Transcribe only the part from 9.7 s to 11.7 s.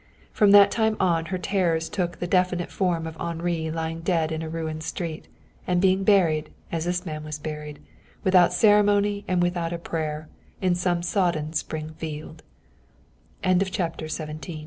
a prayer, in some sodden